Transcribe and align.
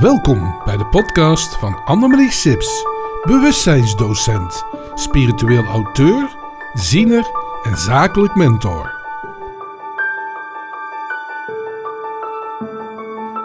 Welkom 0.00 0.62
bij 0.64 0.76
de 0.76 0.86
podcast 0.86 1.56
van 1.56 1.84
Annemarie 1.84 2.30
Sips, 2.30 2.86
bewustzijnsdocent, 3.22 4.64
spiritueel 4.94 5.64
auteur, 5.64 6.36
ziener 6.72 7.30
en 7.62 7.76
zakelijk 7.76 8.34
mentor. 8.34 8.92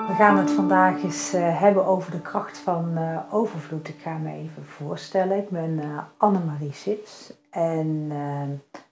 We 0.08 0.14
gaan 0.18 0.38
het 0.38 0.52
vandaag 0.52 1.04
eens 1.04 1.34
uh, 1.34 1.60
hebben 1.60 1.86
over 1.86 2.12
de 2.12 2.22
kracht 2.22 2.58
van 2.58 2.92
uh, 2.98 3.20
overvloed. 3.32 3.88
Ik 3.88 4.00
ga 4.04 4.18
me 4.18 4.34
even 4.34 4.66
voorstellen. 4.66 5.38
Ik 5.38 5.50
ben 5.50 5.80
uh, 5.84 5.98
Annemarie 6.18 6.74
Sips 6.74 7.34
en 7.50 8.12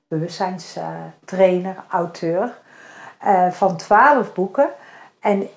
bewustzijnstrainer, 0.07 1.75
auteur 1.89 2.57
van 3.51 3.77
twaalf 3.77 4.33
boeken. 4.33 4.69
En 5.19 5.47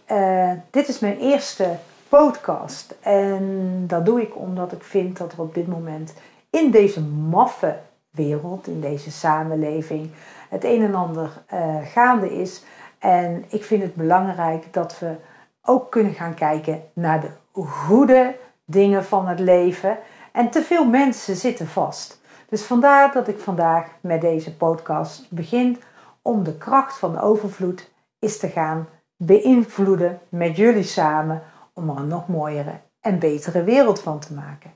dit 0.71 0.89
is 0.89 0.99
mijn 0.99 1.19
eerste 1.19 1.77
podcast. 2.11 2.95
En 3.01 3.85
dat 3.87 4.07
doe 4.07 4.21
ik 4.21 4.37
omdat 4.37 4.73
ik 4.73 4.83
vind 4.83 5.17
dat 5.17 5.33
er 5.33 5.41
op 5.41 5.55
dit 5.55 5.67
moment 5.67 6.15
in 6.51 6.71
deze 6.71 7.03
maffe 7.03 7.79
wereld, 8.11 8.67
in 8.67 8.81
deze 8.81 9.11
samenleving, 9.11 10.11
het 10.49 10.65
een 10.65 10.83
en 10.83 10.95
ander 10.95 11.43
uh, 11.55 11.77
gaande 11.85 12.41
is. 12.41 12.65
En 12.99 13.45
ik 13.49 13.65
vind 13.65 13.83
het 13.83 13.95
belangrijk 13.95 14.73
dat 14.73 14.99
we 14.99 15.15
ook 15.63 15.91
kunnen 15.91 16.13
gaan 16.13 16.35
kijken 16.35 16.83
naar 16.93 17.21
de 17.21 17.31
goede 17.63 18.37
dingen 18.65 19.05
van 19.05 19.27
het 19.29 19.39
leven. 19.39 19.99
En 20.33 20.51
te 20.51 20.63
veel 20.63 20.85
mensen 20.85 21.37
zitten 21.37 21.67
vast. 21.67 22.21
Dus 22.49 22.63
vandaar 22.63 23.13
dat 23.13 23.29
ik 23.29 23.39
vandaag 23.39 23.87
met 24.01 24.21
deze 24.21 24.57
podcast 24.57 25.27
begin 25.31 25.81
om 26.23 26.45
de 26.45 26.57
kracht 26.57 26.99
van 26.99 27.21
overvloed 27.21 27.91
is 28.19 28.39
te 28.39 28.49
gaan 28.49 28.89
beïnvloeden 29.17 30.21
met 30.29 30.57
jullie 30.57 30.83
samen 30.83 31.43
om 31.81 31.91
er 31.91 31.97
een 31.97 32.09
nog 32.09 32.29
mooiere 32.29 32.81
en 33.01 33.19
betere 33.19 33.65
wereld 33.65 34.01
van 34.01 34.19
te 34.19 34.35
maken. 34.35 34.75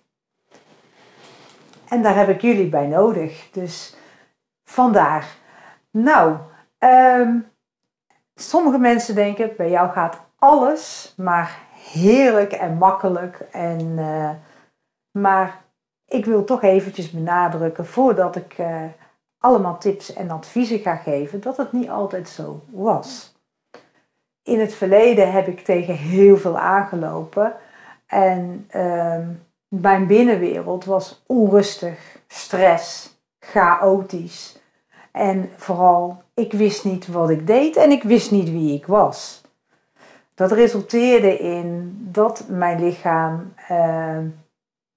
En 1.89 2.03
daar 2.03 2.17
heb 2.17 2.29
ik 2.29 2.41
jullie 2.41 2.69
bij 2.69 2.87
nodig. 2.87 3.49
Dus 3.53 3.97
vandaar. 4.65 5.37
Nou, 5.91 6.37
ehm, 6.79 7.39
sommige 8.35 8.79
mensen 8.79 9.15
denken, 9.15 9.51
bij 9.57 9.71
jou 9.71 9.91
gaat 9.91 10.21
alles 10.39 11.15
maar 11.17 11.59
heerlijk 11.93 12.53
en 12.53 12.79
makkelijk. 12.79 13.41
En, 13.53 13.81
uh, 13.81 14.31
maar 15.11 15.63
ik 16.07 16.25
wil 16.25 16.45
toch 16.45 16.63
eventjes 16.63 17.11
benadrukken, 17.11 17.87
voordat 17.87 18.37
ik 18.37 18.59
uh, 18.59 18.83
allemaal 19.39 19.79
tips 19.79 20.13
en 20.13 20.31
adviezen 20.31 20.79
ga 20.79 20.97
geven, 20.97 21.41
dat 21.41 21.57
het 21.57 21.73
niet 21.73 21.89
altijd 21.89 22.29
zo 22.29 22.65
was 22.71 23.34
in 24.45 24.61
het 24.61 24.75
verleden 24.75 25.33
heb 25.33 25.47
ik 25.49 25.61
tegen 25.61 25.95
heel 25.95 26.37
veel 26.37 26.59
aangelopen. 26.59 27.53
En 28.07 28.69
uh, 28.77 29.19
mijn 29.69 30.07
binnenwereld 30.07 30.85
was 30.85 31.23
onrustig, 31.27 32.19
stress, 32.27 33.17
chaotisch. 33.39 34.63
En 35.13 35.51
vooral, 35.57 36.23
ik 36.35 36.53
wist 36.53 36.85
niet 36.85 37.07
wat 37.07 37.31
ik 37.31 37.47
deed 37.47 37.77
en 37.77 37.91
ik 37.91 38.03
wist 38.03 38.31
niet 38.31 38.51
wie 38.51 38.75
ik 38.75 38.87
was. 38.87 39.43
Dat 40.35 40.53
resulteerde 40.53 41.39
in 41.39 41.99
dat 42.11 42.45
mijn 42.49 42.81
lichaam, 42.81 43.53
uh, 43.71 44.19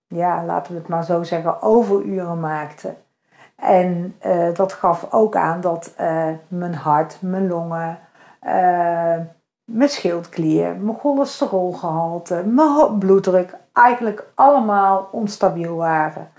ja, 0.07 0.43
laten 0.45 0.73
we 0.73 0.79
het 0.79 0.87
maar 0.87 1.03
zo 1.03 1.23
zeggen, 1.23 1.61
overuren 1.61 2.39
maakte. 2.39 2.95
En 3.55 4.15
uh, 4.25 4.53
dat 4.53 4.73
gaf 4.73 5.13
ook 5.13 5.35
aan 5.35 5.61
dat 5.61 5.93
uh, 6.01 6.27
mijn 6.47 6.75
hart, 6.75 7.17
mijn 7.21 7.47
longen, 7.47 7.99
uh, 8.45 9.15
mijn 9.67 9.89
schildklier, 9.89 10.75
mijn 10.75 10.97
cholesterolgehalte, 10.97 12.43
mijn 12.45 12.97
bloeddruk 12.97 13.53
eigenlijk 13.73 14.25
allemaal 14.33 15.09
onstabiel 15.11 15.75
waren. 15.75 16.31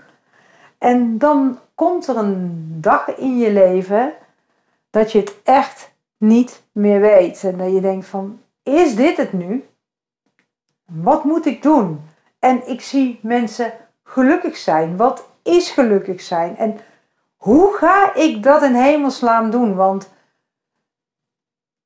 En 0.77 1.17
dan 1.17 1.59
komt 1.75 2.07
er 2.07 2.17
een 2.17 2.67
dag 2.81 3.17
in 3.17 3.37
je 3.37 3.51
leven 3.51 4.13
dat 4.89 5.11
je 5.11 5.19
het 5.19 5.35
echt 5.43 5.91
niet 6.17 6.63
meer 6.71 6.99
weet. 6.99 7.43
En 7.43 7.57
dat 7.57 7.71
je 7.71 7.81
denkt 7.81 8.05
van, 8.05 8.39
is 8.63 8.95
dit 8.95 9.17
het 9.17 9.33
nu? 9.33 9.65
Wat 10.85 11.23
moet 11.23 11.45
ik 11.45 11.61
doen? 11.61 12.01
En 12.39 12.67
ik 12.67 12.81
zie 12.81 13.19
mensen 13.21 13.73
gelukkig 14.03 14.57
zijn. 14.57 14.97
Wat 14.97 15.27
is 15.43 15.71
gelukkig 15.71 16.21
zijn? 16.21 16.57
En 16.57 16.77
hoe 17.37 17.73
ga 17.73 18.15
ik 18.15 18.43
dat 18.43 18.61
in 18.63 18.73
hemelsnaam 18.73 19.51
doen? 19.51 19.75
Want 19.75 20.09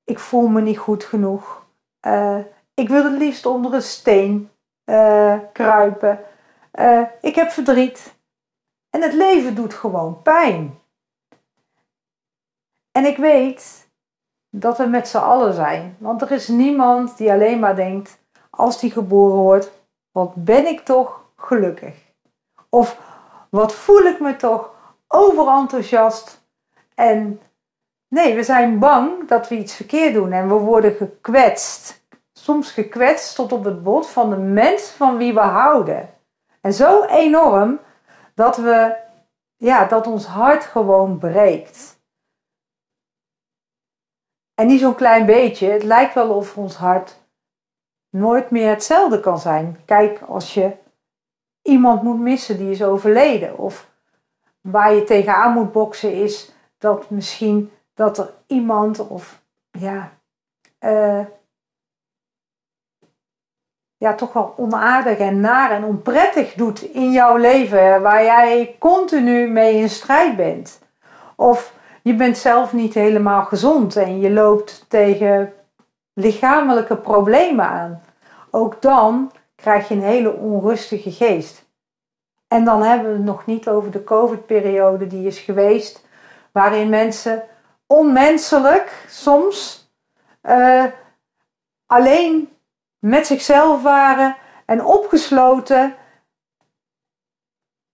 ik 0.04 0.20
voel 0.20 0.48
me 0.48 0.62
niet 0.62 0.78
goed 0.78 1.04
genoeg. 1.04 1.66
Uh, 2.02 2.40
ik 2.74 2.90
wil 2.90 3.04
het 3.04 3.18
liefst 3.18 3.46
onder 3.46 3.74
een 3.74 3.82
steen 3.82 4.52
uh, 4.86 5.38
kruipen. 5.54 6.20
Uh, 6.74 7.02
ik 7.22 7.36
heb 7.36 7.50
verdriet. 7.50 8.16
En 8.90 9.02
het 9.02 9.14
leven 9.14 9.56
doet 9.56 9.74
gewoon 9.74 10.22
pijn. 10.22 10.80
En 12.92 13.06
ik 13.06 13.18
weet 13.18 13.90
dat 14.50 14.78
we 14.78 14.86
met 14.86 15.08
z'n 15.08 15.18
allen 15.18 15.54
zijn. 15.54 15.96
Want 16.00 16.22
er 16.22 16.32
is 16.32 16.48
niemand 16.48 17.18
die 17.18 17.32
alleen 17.32 17.60
maar 17.60 17.76
denkt, 17.76 18.20
als 18.50 18.80
die 18.80 18.92
geboren 18.92 19.38
wordt, 19.38 19.72
wat 20.12 20.36
ben 20.36 20.68
ik 20.68 20.80
toch 20.80 21.24
gelukkig. 21.36 21.96
Of 22.70 23.00
wat 23.50 23.74
voel 23.74 24.02
ik 24.02 24.20
me 24.20 24.36
toch 24.36 24.74
overenthousiast 25.08 26.42
en 26.96 27.42
Nee, 28.14 28.36
we 28.36 28.44
zijn 28.44 28.80
bang 28.80 29.28
dat 29.28 29.48
we 29.48 29.58
iets 29.58 29.76
verkeerd 29.76 30.14
doen 30.14 30.32
en 30.32 30.48
we 30.48 30.54
worden 30.54 30.96
gekwetst. 30.96 32.06
Soms 32.34 32.72
gekwetst 32.72 33.36
tot 33.36 33.52
op 33.52 33.64
het 33.64 33.84
bot 33.84 34.10
van 34.10 34.30
de 34.30 34.38
mens 34.38 34.90
van 34.90 35.18
wie 35.18 35.34
we 35.34 35.40
houden. 35.40 36.10
En 36.62 36.74
zo 36.74 37.04
enorm 37.04 37.80
dat 38.36 38.58
we, 38.58 38.96
ja, 39.58 39.86
dat 39.86 40.08
ons 40.08 40.26
hart 40.26 40.64
gewoon 40.64 41.18
breekt. 41.18 42.00
En 44.56 44.68
niet 44.68 44.80
zo'n 44.80 44.96
klein 44.96 45.26
beetje. 45.26 45.70
Het 45.70 45.84
lijkt 45.84 46.14
wel 46.14 46.30
of 46.30 46.58
ons 46.58 46.76
hart 46.76 47.20
nooit 48.10 48.50
meer 48.50 48.70
hetzelfde 48.70 49.20
kan 49.20 49.40
zijn. 49.40 49.80
Kijk, 49.86 50.22
als 50.22 50.54
je 50.54 50.72
iemand 51.62 52.02
moet 52.02 52.20
missen 52.20 52.58
die 52.58 52.72
is 52.72 52.84
overleden. 52.84 53.58
Of 53.58 53.90
waar 54.62 54.94
je 54.94 55.04
tegenaan 55.04 55.54
moet 55.54 55.72
boksen 55.72 56.14
is 56.14 56.52
dat 56.78 57.10
misschien 57.10 57.72
dat 57.94 58.18
er 58.18 58.34
iemand 58.48 59.08
of 59.08 59.42
ja, 59.72 60.12
uh, 60.80 61.26
ja, 63.98 64.16
toch 64.16 64.34
wel 64.34 64.54
onaardig 64.58 65.18
en 65.18 65.40
naar 65.40 65.72
en 65.72 65.84
onprettig 65.84 66.54
doet 66.54 66.82
in 66.82 67.12
jouw 67.12 67.38
leven, 67.38 68.02
waar 68.02 68.24
jij 68.24 68.76
continu 68.80 69.48
mee 69.48 69.76
in 69.76 69.90
strijd 69.90 70.36
bent. 70.36 70.82
Of 71.36 71.74
je 72.02 72.16
bent 72.16 72.38
zelf 72.38 72.74
niet 72.74 72.94
helemaal 72.94 73.44
gezond 73.44 73.96
en 73.96 74.20
je 74.20 74.32
loopt 74.32 74.86
tegen 74.88 75.54
lichamelijke 76.14 76.96
problemen 76.96 77.66
aan. 77.66 78.02
Ook 78.52 78.82
dan 78.82 79.32
krijg 79.56 79.88
je 79.88 79.96
een 79.96 80.02
hele 80.02 80.34
onrustige 80.34 81.12
geest. 81.12 81.66
En 82.48 82.66
dan 82.66 82.82
hebben 82.82 83.12
we 83.12 83.18
het 83.18 83.26
nog 83.26 83.46
niet 83.46 83.68
over 83.70 83.92
de 83.92 84.04
COVID-periode 84.04 85.08
die 85.08 85.28
is 85.28 85.40
geweest, 85.40 86.06
waarin 86.52 86.90
mensen 86.90 87.44
onmenselijk 87.94 89.06
soms 89.10 89.88
uh, 90.44 90.86
alleen 91.86 92.50
met 93.00 93.28
zichzelf 93.28 93.82
waren 93.82 94.36
en 94.66 94.86
opgesloten. 94.86 95.96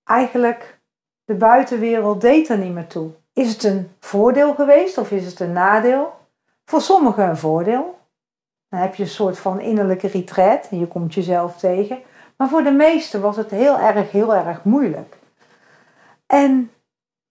Eigenlijk 0.04 0.80
de 1.24 1.36
buitenwereld 1.36 2.22
deed 2.22 2.50
er 2.50 2.58
niet 2.58 2.74
meer 2.74 2.88
toe. 2.88 3.12
Is 3.34 3.54
het 3.54 3.64
een 3.64 3.92
voordeel 4.00 4.54
geweest 4.54 4.98
of 4.98 5.12
is 5.12 5.26
het 5.26 5.40
een 5.40 5.54
nadeel? 5.54 6.18
Voor 6.66 6.82
sommigen 6.82 7.30
een 7.30 7.38
voordeel. 7.38 8.00
Dan 8.70 8.80
heb 8.80 8.96
je 8.96 9.04
een 9.04 9.10
soort 9.10 9.40
van 9.40 9.60
innerlijke 9.60 10.08
retreat 10.08 10.68
en 10.70 10.80
je 10.80 10.88
komt 10.88 11.14
jezelf 11.14 11.58
tegen. 11.58 12.00
Maar 12.38 12.50
voor 12.50 12.64
de 12.64 12.72
meesten 12.72 13.22
was 13.22 13.38
het 13.38 13.52
heel 13.52 13.80
erg, 13.80 14.12
heel 14.12 14.36
erg 14.36 14.64
moeilijk. 14.64 15.18
En 16.26 16.72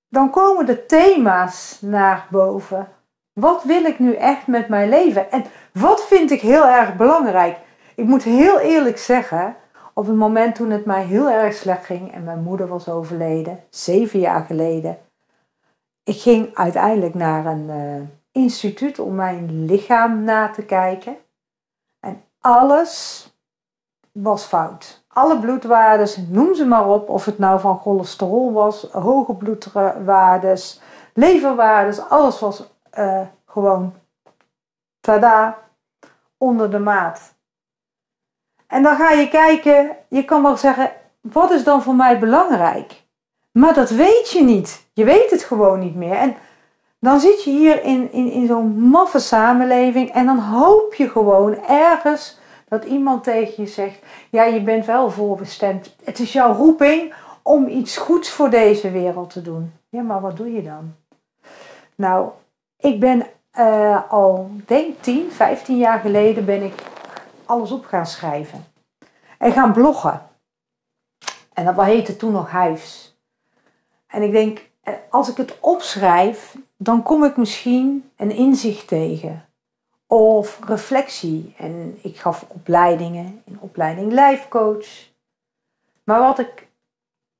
dan 0.08 0.31
komen 0.31 0.66
de 0.66 0.87
thema's 0.87 1.78
naar 1.81 2.26
boven. 2.31 2.88
Wat 3.32 3.62
wil 3.62 3.84
ik 3.84 3.99
nu 3.99 4.14
echt 4.14 4.46
met 4.46 4.69
mijn 4.69 4.88
leven? 4.88 5.31
En 5.31 5.44
wat 5.72 6.06
vind 6.06 6.31
ik 6.31 6.40
heel 6.40 6.66
erg 6.66 6.96
belangrijk? 6.96 7.58
Ik 7.94 8.05
moet 8.05 8.22
heel 8.22 8.58
eerlijk 8.58 8.99
zeggen, 8.99 9.56
op 9.94 10.06
het 10.06 10.16
moment 10.16 10.55
toen 10.55 10.70
het 10.70 10.84
mij 10.84 11.05
heel 11.05 11.31
erg 11.31 11.55
slecht 11.55 11.84
ging 11.84 12.12
en 12.12 12.25
mijn 12.25 12.43
moeder 12.43 12.69
was 12.69 12.88
overleden, 12.88 13.64
zeven 13.70 14.20
jaar 14.20 14.44
geleden, 14.44 14.99
ik 16.05 16.20
ging 16.20 16.55
uiteindelijk 16.55 17.14
naar 17.14 17.46
een 17.46 17.69
uh, 17.69 18.08
instituut 18.43 18.99
om 18.99 19.14
mijn 19.14 19.64
lichaam 19.64 20.25
na 20.25 20.49
te 20.50 20.64
kijken. 20.64 21.16
En 22.00 22.22
alles 22.40 23.25
was 24.12 24.44
fout 24.44 25.05
alle 25.19 25.38
bloedwaardes, 25.38 26.17
noem 26.29 26.55
ze 26.55 26.67
maar 26.67 26.88
op, 26.88 27.09
of 27.09 27.25
het 27.25 27.38
nou 27.38 27.61
van 27.61 27.79
cholesterol 27.79 28.53
was, 28.53 28.82
hoge 28.82 29.35
bloedwaardes, 29.35 30.81
leverwaardes, 31.15 32.09
alles 32.09 32.41
was 32.41 32.65
uh, 32.99 33.20
gewoon 33.47 33.94
tada 35.00 35.59
onder 36.37 36.70
de 36.70 36.79
maat. 36.79 37.35
En 38.67 38.82
dan 38.82 38.97
ga 38.97 39.11
je 39.11 39.29
kijken, 39.29 39.97
je 40.09 40.25
kan 40.25 40.43
wel 40.43 40.56
zeggen, 40.56 40.91
wat 41.20 41.50
is 41.50 41.65
dan 41.65 41.82
voor 41.82 41.94
mij 41.94 42.19
belangrijk? 42.19 43.06
Maar 43.53 43.75
dat 43.75 43.91
weet 43.91 44.31
je 44.31 44.44
niet. 44.44 44.87
Je 44.93 45.05
weet 45.05 45.31
het 45.31 45.43
gewoon 45.43 45.79
niet 45.79 45.94
meer. 45.94 46.17
En 46.17 46.37
dan 47.00 47.20
zit 47.20 47.44
je 47.44 47.50
hier 47.50 47.82
in, 47.82 48.12
in, 48.12 48.31
in 48.31 48.47
zo'n 48.47 48.81
maffe 48.81 49.19
samenleving 49.19 50.11
en 50.11 50.26
dan 50.26 50.38
hoop 50.38 50.94
je 50.94 51.09
gewoon 51.09 51.65
ergens 51.65 52.38
dat 52.69 52.85
iemand 52.85 53.25
tegen 53.25 53.62
je 53.62 53.69
zegt: 53.69 53.99
Ja, 54.31 54.44
je 54.44 54.62
bent 54.62 54.87
wel 54.87 55.11
voorbestemd. 55.11 55.97
Het 56.05 56.19
is 56.19 56.32
jouw 56.32 56.55
roeping 56.55 57.15
om 57.43 57.69
iets 57.69 57.97
goeds 57.97 58.31
voor 58.31 58.50
deze 58.50 58.91
wereld 58.91 59.31
te 59.31 59.43
doen. 59.43 59.73
Ja, 59.88 60.03
maar 60.03 60.20
wat 60.20 60.37
doe 60.37 60.53
je 60.53 60.62
dan? 60.62 60.94
Nou, 61.94 62.31
ik 62.76 63.00
ben 63.00 63.26
uh, 63.59 64.11
al, 64.11 64.50
denk 64.67 65.03
10, 65.03 65.31
15 65.31 65.79
jaar 65.79 65.99
geleden 65.99 66.44
ben 66.44 66.62
ik 66.62 66.75
alles 67.44 67.70
op 67.70 67.85
gaan 67.85 68.06
schrijven. 68.06 68.65
En 69.38 69.53
gaan 69.53 69.73
bloggen. 69.73 70.23
En 71.53 71.65
dat 71.65 71.85
heette 71.85 72.17
toen 72.17 72.32
nog 72.32 72.50
Hives. 72.50 73.17
En 74.06 74.23
ik 74.23 74.32
denk, 74.32 74.70
eh, 74.82 74.94
als 75.11 75.31
ik 75.31 75.37
het 75.37 75.56
opschrijf, 75.61 76.56
dan 76.76 77.03
kom 77.03 77.25
ik 77.25 77.37
misschien 77.37 78.11
een 78.17 78.31
inzicht 78.31 78.88
tegen. 78.88 79.47
Of 80.10 80.58
reflectie. 80.64 81.55
En 81.58 81.99
ik 82.02 82.19
gaf 82.19 82.44
opleidingen, 82.49 83.43
een 83.46 83.60
opleiding 83.60 84.12
lijfcoach. 84.12 84.87
Maar 86.05 86.20
wat 86.20 86.38
ik 86.38 86.69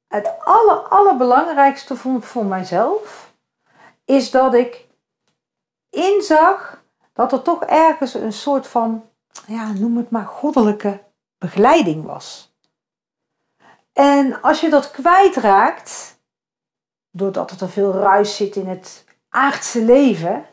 het 0.07 0.33
aller, 0.45 0.77
allerbelangrijkste 0.77 1.97
vond 1.97 2.25
voor 2.25 2.45
mijzelf, 2.45 3.33
is 4.05 4.31
dat 4.31 4.55
ik 4.55 4.87
inzag 5.91 6.83
dat 7.13 7.33
er 7.33 7.43
toch 7.43 7.65
ergens 7.65 8.15
een 8.15 8.33
soort 8.33 8.67
van, 8.67 9.05
ja, 9.47 9.73
noem 9.73 9.97
het 9.97 10.11
maar, 10.11 10.27
goddelijke 10.27 11.03
begeleiding 11.39 12.05
was. 12.05 12.57
En 13.93 14.43
als 14.43 14.61
je 14.61 14.71
dat 14.71 14.91
kwijtraakt, 14.91 16.21
doordat 17.11 17.61
er 17.61 17.69
veel 17.69 17.93
ruis 17.93 18.37
zit 18.37 18.57
in 18.57 18.67
het 18.67 19.05
aardse 19.29 19.85
leven, 19.85 20.47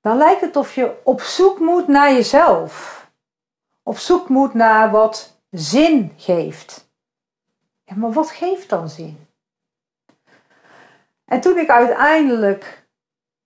dan 0.00 0.16
lijkt 0.16 0.40
het 0.40 0.56
of 0.56 0.74
je 0.74 0.96
op 1.04 1.20
zoek 1.20 1.58
moet 1.58 1.88
naar 1.88 2.12
jezelf. 2.12 2.98
Op 3.82 3.98
zoek 3.98 4.28
moet 4.28 4.54
naar 4.54 4.90
wat 4.90 5.38
zin 5.50 6.12
geeft. 6.16 6.88
Ja, 7.84 7.94
maar 7.96 8.12
wat 8.12 8.30
geeft 8.30 8.68
dan 8.68 8.88
zin? 8.88 9.26
En 11.24 11.40
toen 11.40 11.58
ik 11.58 11.68
uiteindelijk 11.68 12.86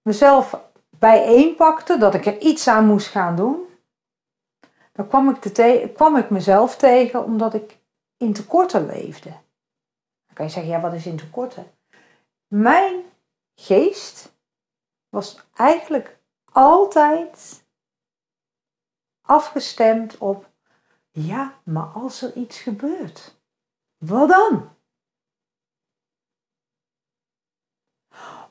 mezelf 0.02 0.60
bijeenpakte, 0.90 1.98
dat 1.98 2.14
ik 2.14 2.26
er 2.26 2.38
iets 2.40 2.68
aan 2.68 2.86
moest 2.86 3.06
gaan 3.06 3.36
doen, 3.36 3.66
dan 4.92 5.08
kwam 5.08 5.28
ik, 5.28 5.94
kwam 5.94 6.16
ik 6.16 6.30
mezelf 6.30 6.76
tegen 6.76 7.24
omdat 7.24 7.54
ik 7.54 7.78
in 8.16 8.32
tekorten 8.32 8.86
leefde. 8.86 9.28
Dan 10.26 10.34
kan 10.34 10.44
je 10.44 10.52
zeggen, 10.52 10.72
ja, 10.72 10.80
wat 10.80 10.92
is 10.92 11.06
in 11.06 11.16
tekorten? 11.16 11.72
Mijn 12.46 13.02
geest 13.54 14.32
was 15.08 15.40
eigenlijk 15.54 16.18
altijd 16.54 17.64
afgestemd 19.20 20.18
op, 20.18 20.50
ja, 21.10 21.60
maar 21.64 21.86
als 21.86 22.22
er 22.22 22.36
iets 22.36 22.58
gebeurt, 22.58 23.40
wat 23.98 24.28
dan? 24.28 24.76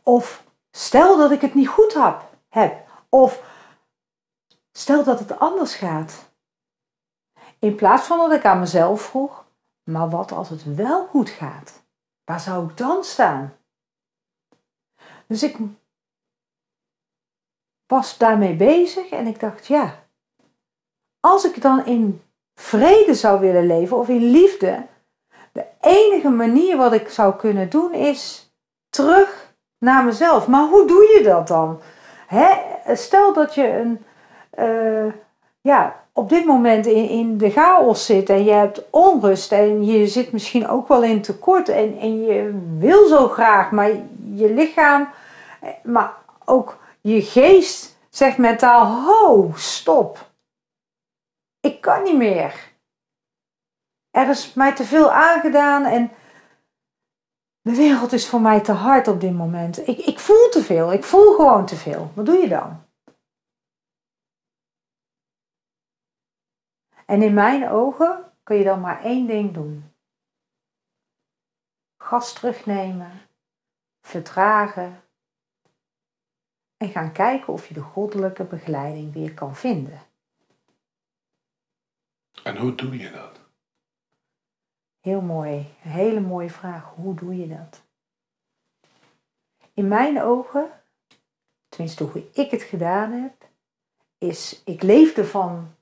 Of 0.04 0.52
stel 0.72 1.18
dat 1.18 1.32
ik 1.32 1.42
het 1.42 1.54
niet 1.54 1.68
goed 1.68 1.94
heb. 2.50 2.90
Of 3.10 3.44
stel 4.72 5.04
dat 5.04 5.20
het 5.20 5.40
anders 5.40 5.76
gaat. 5.76 6.32
In 7.60 7.76
plaats 7.76 8.08
van 8.08 8.18
dat 8.18 8.32
ik 8.32 8.46
aan 8.46 8.60
mezelf 8.60 9.02
vroeg, 9.02 9.46
maar 9.84 10.10
wat 10.10 10.32
als 10.32 10.50
het 10.50 10.76
wel 10.76 11.08
goed 11.08 11.30
gaat? 11.30 11.84
Waar 12.24 12.40
zou 12.40 12.70
ik 12.70 12.78
dan 12.78 13.04
staan? 13.04 13.58
Dus 15.28 15.44
ik 15.44 15.58
was 17.94 18.18
daarmee 18.18 18.54
bezig 18.54 19.10
en 19.10 19.28
ik 19.28 19.40
dacht, 19.40 19.68
ja, 19.68 19.96
als 21.20 21.46
ik 21.46 21.62
dan 21.62 21.86
in 21.86 22.22
vrede 22.56 23.14
zou 23.14 23.40
willen 23.40 23.68
leven 23.68 23.98
of 23.98 24.10
in 24.10 24.32
liefde, 24.32 24.86
de 25.52 25.66
enige 25.82 26.30
manier 26.30 26.78
wat 26.78 26.94
ik 26.94 27.10
zou 27.10 27.36
kunnen 27.36 27.70
doen 27.70 27.94
is 27.94 28.52
terug 28.90 29.54
naar 29.80 30.04
mezelf. 30.04 30.48
Maar 30.48 30.68
hoe 30.68 30.88
doe 30.88 31.02
je 31.18 31.24
dat 31.24 31.48
dan? 31.48 31.80
Stel 32.94 33.34
dat 33.34 33.56
je 33.56 33.68
een, 33.68 34.06
uh, 34.60 35.14
ja, 35.62 35.96
op 36.14 36.30
dit 36.30 36.46
moment 36.46 36.86
in, 36.86 37.10
in 37.10 37.38
de 37.38 37.50
chaos 37.50 38.06
zit 38.06 38.30
en 38.30 38.44
je 38.44 38.52
hebt 38.52 38.82
onrust 38.90 39.52
en 39.52 39.86
je 39.86 40.08
zit 40.08 40.32
misschien 40.32 40.68
ook 40.68 40.88
wel 40.88 41.04
in 41.04 41.22
tekort 41.22 41.70
en, 41.70 41.98
en 42.00 42.22
je 42.22 42.62
wil 42.78 43.08
zo 43.08 43.28
graag, 43.28 43.72
maar 43.72 43.90
je 44.34 44.54
lichaam, 44.54 45.08
maar 45.84 46.14
ook 46.46 46.82
je 47.04 47.22
geest 47.22 47.98
zegt 48.10 48.38
mentaal: 48.38 48.86
ho, 48.86 49.52
stop. 49.56 50.32
Ik 51.60 51.82
kan 51.82 52.04
niet 52.04 52.18
meer. 52.18 52.72
Er 54.10 54.30
is 54.30 54.54
mij 54.54 54.76
te 54.76 54.84
veel 54.84 55.12
aangedaan 55.12 55.86
en 55.86 56.12
de 57.62 57.76
wereld 57.76 58.12
is 58.12 58.30
voor 58.30 58.42
mij 58.42 58.62
te 58.62 58.72
hard 58.72 59.08
op 59.08 59.20
dit 59.20 59.34
moment. 59.34 59.88
Ik, 59.88 59.98
ik 59.98 60.20
voel 60.20 60.50
te 60.50 60.64
veel. 60.64 60.94
Ik 60.94 61.04
voel 61.04 61.36
gewoon 61.36 61.66
te 61.66 61.76
veel. 61.76 62.12
Wat 62.16 62.26
doe 62.26 62.38
je 62.38 62.48
dan? 62.48 62.86
En 67.06 67.22
in 67.22 67.34
mijn 67.34 67.70
ogen 67.70 68.32
kun 68.44 68.56
je 68.56 68.64
dan 68.64 68.82
maar 68.82 69.04
één 69.04 69.28
ding 69.28 69.54
doen. 69.54 69.94
Gas 71.98 72.34
terugnemen, 72.34 73.22
vertragen 74.02 75.03
en 76.84 76.90
gaan 76.90 77.12
kijken 77.12 77.54
of 77.54 77.68
je 77.68 77.74
de 77.74 77.82
goddelijke 77.82 78.44
begeleiding 78.44 79.14
weer 79.14 79.34
kan 79.34 79.56
vinden. 79.56 80.02
En 82.44 82.58
hoe 82.58 82.76
doe 82.76 82.98
je 82.98 83.12
dat? 83.12 83.40
Heel 85.00 85.22
mooi, 85.22 85.56
een 85.84 85.92
hele 85.92 86.20
mooie 86.20 86.50
vraag. 86.50 86.94
Hoe 86.96 87.16
doe 87.16 87.38
je 87.38 87.48
dat? 87.48 87.82
In 89.74 89.88
mijn 89.88 90.22
ogen, 90.22 90.70
tenminste 91.70 92.04
hoe 92.04 92.30
ik 92.34 92.52
het 92.52 92.62
gedaan 92.62 93.12
heb, 93.12 93.34
is 94.18 94.62
ik 94.66 94.82
leefde 94.82 95.26
van 95.26 95.76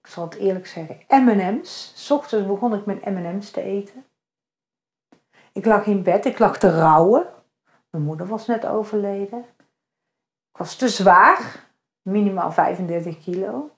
ik 0.00 0.10
zal 0.10 0.24
het 0.24 0.34
eerlijk 0.34 0.66
zeggen, 0.66 0.98
M&M's. 1.08 1.92
S 1.94 2.10
ochtends 2.10 2.46
begon 2.46 2.74
ik 2.74 2.86
met 2.86 3.04
M&M's 3.04 3.50
te 3.50 3.62
eten. 3.62 4.04
Ik 5.52 5.64
lag 5.64 5.86
in 5.86 6.02
bed, 6.02 6.24
ik 6.24 6.38
lag 6.38 6.58
te 6.58 6.78
rouwen. 6.78 7.26
Mijn 7.90 8.04
moeder 8.04 8.26
was 8.26 8.46
net 8.46 8.66
overleden. 8.66 9.44
Ik 10.54 10.60
was 10.60 10.76
te 10.76 10.88
zwaar, 10.88 11.66
minimaal 12.02 12.52
35 12.52 13.22
kilo. 13.22 13.70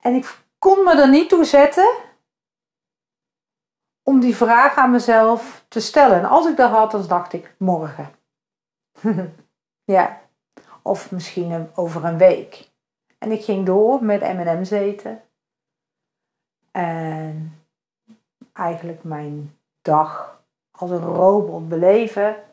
En 0.00 0.14
ik 0.14 0.38
kon 0.58 0.84
me 0.84 1.00
er 1.00 1.08
niet 1.08 1.28
toe 1.28 1.44
zetten 1.44 1.96
om 4.02 4.20
die 4.20 4.36
vraag 4.36 4.76
aan 4.76 4.90
mezelf 4.90 5.64
te 5.68 5.80
stellen. 5.80 6.18
En 6.18 6.24
als 6.24 6.46
ik 6.46 6.56
dat 6.56 6.70
had, 6.70 6.90
dan 6.90 7.06
dacht 7.06 7.32
ik 7.32 7.54
morgen. 7.56 8.10
ja, 9.84 10.20
of 10.82 11.10
misschien 11.10 11.70
over 11.74 12.04
een 12.04 12.18
week. 12.18 12.70
En 13.18 13.32
ik 13.32 13.44
ging 13.44 13.66
door 13.66 14.04
met 14.04 14.20
M&M's 14.20 14.70
eten. 14.70 15.22
En 16.70 17.62
eigenlijk 18.52 19.04
mijn 19.04 19.58
dag 19.82 20.42
als 20.70 20.90
een 20.90 21.04
robot 21.04 21.68
beleven. 21.68 22.47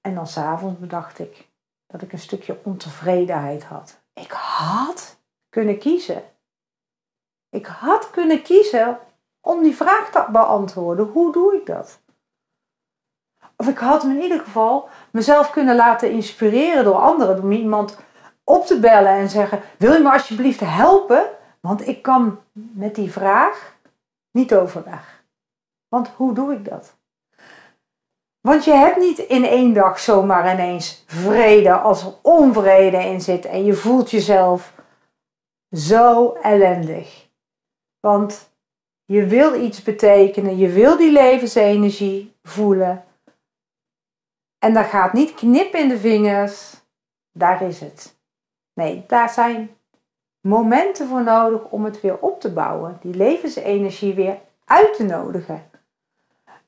En 0.00 0.14
dan 0.14 0.26
s'avonds 0.26 0.78
bedacht 0.78 1.18
ik 1.18 1.48
dat 1.86 2.02
ik 2.02 2.12
een 2.12 2.18
stukje 2.18 2.58
ontevredenheid 2.62 3.64
had. 3.64 4.00
Ik 4.12 4.30
had 4.30 5.18
kunnen 5.48 5.78
kiezen. 5.78 6.22
Ik 7.50 7.66
had 7.66 8.10
kunnen 8.10 8.42
kiezen 8.42 8.98
om 9.40 9.62
die 9.62 9.76
vraag 9.76 10.10
te 10.10 10.26
beantwoorden. 10.32 11.06
Hoe 11.06 11.32
doe 11.32 11.54
ik 11.54 11.66
dat? 11.66 12.00
Of 13.56 13.68
ik 13.68 13.78
had 13.78 14.02
in 14.02 14.20
ieder 14.22 14.40
geval 14.40 14.88
mezelf 15.10 15.50
kunnen 15.50 15.76
laten 15.76 16.10
inspireren 16.10 16.84
door 16.84 16.94
anderen. 16.94 17.40
Door 17.40 17.52
iemand 17.52 17.98
op 18.44 18.66
te 18.66 18.80
bellen 18.80 19.12
en 19.12 19.30
zeggen: 19.30 19.62
Wil 19.78 19.92
je 19.92 20.02
me 20.02 20.12
alsjeblieft 20.12 20.60
helpen? 20.60 21.30
Want 21.60 21.88
ik 21.88 22.02
kan 22.02 22.40
met 22.52 22.94
die 22.94 23.12
vraag 23.12 23.76
niet 24.30 24.54
overweg. 24.54 25.24
Want 25.88 26.08
hoe 26.08 26.34
doe 26.34 26.52
ik 26.52 26.64
dat? 26.64 26.97
Want 28.48 28.64
je 28.64 28.72
hebt 28.72 28.96
niet 28.96 29.18
in 29.18 29.44
één 29.44 29.72
dag 29.72 29.98
zomaar 29.98 30.52
ineens 30.52 31.04
vrede 31.06 31.72
als 31.72 32.02
er 32.02 32.14
onvrede 32.22 32.96
in 32.96 33.20
zit 33.20 33.44
en 33.44 33.64
je 33.64 33.74
voelt 33.74 34.10
jezelf 34.10 34.72
zo 35.70 36.32
ellendig. 36.32 37.28
Want 38.00 38.50
je 39.04 39.26
wil 39.26 39.62
iets 39.62 39.82
betekenen, 39.82 40.56
je 40.56 40.68
wil 40.68 40.96
die 40.96 41.12
levensenergie 41.12 42.34
voelen. 42.42 43.04
En 44.58 44.74
dat 44.74 44.86
gaat 44.86 45.12
niet 45.12 45.34
knip 45.34 45.74
in 45.74 45.88
de 45.88 45.98
vingers. 45.98 46.74
daar 47.32 47.62
is 47.62 47.80
het. 47.80 48.16
Nee, 48.74 49.04
daar 49.06 49.30
zijn 49.30 49.76
momenten 50.40 51.08
voor 51.08 51.22
nodig 51.22 51.64
om 51.64 51.84
het 51.84 52.00
weer 52.00 52.18
op 52.18 52.40
te 52.40 52.52
bouwen. 52.52 52.98
Die 53.00 53.14
levensenergie 53.14 54.14
weer 54.14 54.38
uit 54.64 54.94
te 54.94 55.04
nodigen. 55.04 55.70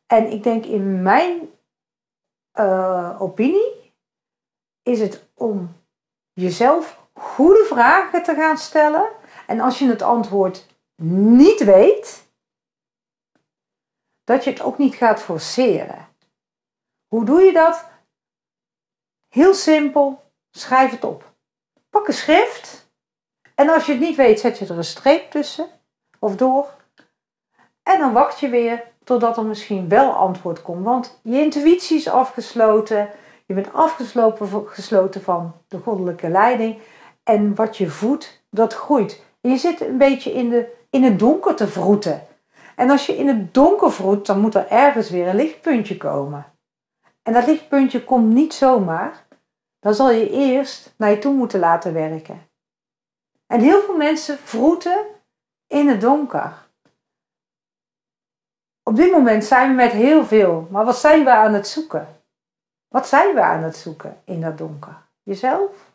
En 0.06 0.32
ik 0.32 0.42
denk 0.42 0.64
in 0.64 1.02
mijn 1.02 1.48
uh, 2.54 3.16
opinie 3.22 3.92
is 4.82 5.00
het 5.00 5.28
om 5.34 5.76
jezelf 6.32 7.00
goede 7.12 7.64
vragen 7.64 8.22
te 8.22 8.34
gaan 8.34 8.58
stellen. 8.58 9.08
En 9.46 9.60
als 9.60 9.78
je 9.78 9.88
het 9.88 10.02
antwoord 10.02 10.66
niet 11.02 11.64
weet, 11.64 12.28
dat 14.24 14.44
je 14.44 14.50
het 14.50 14.62
ook 14.62 14.78
niet 14.78 14.94
gaat 14.94 15.22
forceren. 15.22 16.08
Hoe 17.06 17.24
doe 17.24 17.40
je 17.40 17.52
dat? 17.52 17.88
Heel 19.28 19.54
simpel, 19.54 20.22
schrijf 20.50 20.90
het 20.90 21.04
op. 21.04 21.32
Pak 21.90 22.06
een 22.06 22.14
schrift 22.14 22.90
en 23.54 23.68
als 23.68 23.86
je 23.86 23.92
het 23.92 24.00
niet 24.00 24.16
weet, 24.16 24.40
zet 24.40 24.58
je 24.58 24.64
er 24.64 24.76
een 24.76 24.84
streep 24.84 25.30
tussen 25.30 25.68
of 26.18 26.36
door. 26.36 26.74
En 27.82 27.98
dan 27.98 28.12
wacht 28.12 28.40
je 28.40 28.48
weer 28.48 28.89
totdat 29.04 29.36
er 29.36 29.44
misschien 29.44 29.88
wel 29.88 30.10
antwoord 30.12 30.62
komt. 30.62 30.84
Want 30.84 31.20
je 31.22 31.40
intuïtie 31.40 31.96
is 31.96 32.08
afgesloten. 32.08 33.08
Je 33.46 33.54
bent 33.54 33.72
afgesloten 33.72 35.22
van 35.22 35.54
de 35.68 35.78
goddelijke 35.78 36.28
leiding. 36.28 36.78
En 37.22 37.54
wat 37.54 37.76
je 37.76 37.88
voedt, 37.88 38.42
dat 38.50 38.74
groeit. 38.74 39.22
Je 39.40 39.56
zit 39.56 39.80
een 39.80 39.98
beetje 39.98 40.32
in, 40.32 40.48
de, 40.48 40.72
in 40.90 41.02
het 41.02 41.18
donker 41.18 41.54
te 41.54 41.68
vroeten. 41.68 42.26
En 42.76 42.90
als 42.90 43.06
je 43.06 43.16
in 43.16 43.28
het 43.28 43.54
donker 43.54 43.92
vroet, 43.92 44.26
dan 44.26 44.40
moet 44.40 44.54
er 44.54 44.68
ergens 44.68 45.10
weer 45.10 45.28
een 45.28 45.36
lichtpuntje 45.36 45.96
komen. 45.96 46.46
En 47.22 47.32
dat 47.32 47.46
lichtpuntje 47.46 48.04
komt 48.04 48.32
niet 48.32 48.54
zomaar. 48.54 49.26
Dan 49.80 49.94
zal 49.94 50.10
je 50.10 50.30
eerst 50.30 50.94
naar 50.96 51.10
je 51.10 51.18
toe 51.18 51.34
moeten 51.34 51.60
laten 51.60 51.92
werken. 51.92 52.48
En 53.46 53.60
heel 53.60 53.80
veel 53.80 53.96
mensen 53.96 54.38
vroeten 54.38 55.04
in 55.66 55.88
het 55.88 56.00
donker. 56.00 56.68
Op 58.90 58.96
dit 58.96 59.12
moment 59.12 59.44
zijn 59.44 59.68
we 59.68 59.74
met 59.74 59.92
heel 59.92 60.24
veel, 60.26 60.68
maar 60.70 60.84
wat 60.84 60.98
zijn 60.98 61.24
we 61.24 61.30
aan 61.30 61.54
het 61.54 61.68
zoeken? 61.68 62.22
Wat 62.88 63.08
zijn 63.08 63.34
we 63.34 63.40
aan 63.40 63.62
het 63.62 63.76
zoeken 63.76 64.22
in 64.24 64.40
dat 64.40 64.58
donker? 64.58 64.96
Jezelf? 65.22 65.92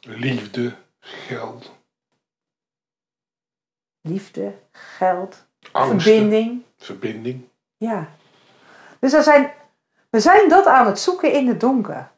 Liefde, 0.00 0.76
geld. 0.98 1.72
Liefde, 4.00 4.54
geld, 4.70 5.46
verbinding. 5.72 6.62
Verbinding. 6.76 7.48
Ja. 7.76 8.08
Dus 8.98 9.12
er 9.12 9.22
zijn, 9.22 9.52
we 10.10 10.20
zijn 10.20 10.48
dat 10.48 10.66
aan 10.66 10.86
het 10.86 10.98
zoeken 10.98 11.32
in 11.32 11.48
het 11.48 11.60
donker. 11.60 12.10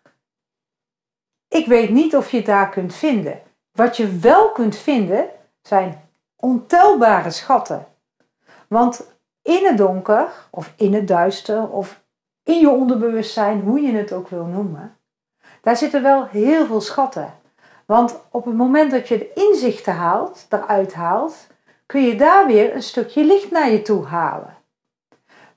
Ik 1.48 1.66
weet 1.66 1.90
niet 1.90 2.16
of 2.16 2.30
je 2.30 2.36
het 2.36 2.46
daar 2.46 2.70
kunt 2.70 2.94
vinden. 2.94 3.42
Wat 3.72 3.96
je 3.96 4.18
wel 4.18 4.52
kunt 4.52 4.76
vinden 4.76 5.30
zijn 5.62 6.10
ontelbare 6.36 7.30
schatten. 7.30 7.89
Want 8.74 9.06
in 9.42 9.66
het 9.66 9.76
donker, 9.76 10.28
of 10.50 10.72
in 10.76 10.94
het 10.94 11.08
duister, 11.08 11.68
of 11.68 12.02
in 12.42 12.60
je 12.60 12.70
onderbewustzijn, 12.70 13.60
hoe 13.60 13.80
je 13.80 13.92
het 13.92 14.12
ook 14.12 14.28
wil 14.28 14.44
noemen, 14.44 14.96
daar 15.62 15.76
zitten 15.76 16.02
wel 16.02 16.26
heel 16.26 16.66
veel 16.66 16.80
schatten. 16.80 17.34
Want 17.86 18.20
op 18.30 18.44
het 18.44 18.54
moment 18.54 18.90
dat 18.90 19.08
je 19.08 19.18
de 19.18 19.32
inzichten 19.32 19.94
haalt, 19.94 20.46
eruit 20.48 20.94
haalt, 20.94 21.46
kun 21.86 22.02
je 22.02 22.16
daar 22.16 22.46
weer 22.46 22.74
een 22.74 22.82
stukje 22.82 23.24
licht 23.24 23.50
naar 23.50 23.70
je 23.70 23.82
toe 23.82 24.06
halen. 24.06 24.56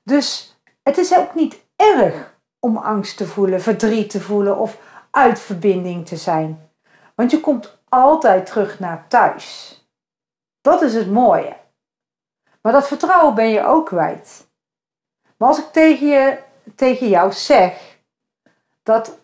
Dus 0.03 0.57
het 0.83 0.97
is 0.97 1.17
ook 1.17 1.35
niet 1.35 1.65
erg 1.75 2.37
om 2.59 2.77
angst 2.77 3.17
te 3.17 3.25
voelen, 3.25 3.61
verdriet 3.61 4.09
te 4.09 4.21
voelen 4.21 4.57
of 4.57 4.77
uit 5.11 5.39
verbinding 5.39 6.07
te 6.07 6.17
zijn. 6.17 6.69
Want 7.15 7.31
je 7.31 7.39
komt 7.39 7.77
altijd 7.89 8.45
terug 8.45 8.79
naar 8.79 9.05
thuis. 9.07 9.77
Dat 10.61 10.81
is 10.81 10.93
het 10.93 11.11
mooie. 11.11 11.61
Maar 12.63 12.71
dat 12.73 12.87
vertrouwen 12.87 13.35
ben 13.35 13.49
je 13.49 13.65
ook 13.65 13.85
kwijt. 13.85 14.47
Maar 15.37 15.47
als 15.47 15.59
ik 15.59 15.71
tegen, 15.71 16.07
je, 16.07 16.39
tegen 16.75 17.09
jou 17.09 17.31
zeg 17.31 17.97
dat 18.83 19.19